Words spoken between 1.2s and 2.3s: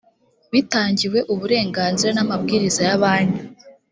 uburenganzira n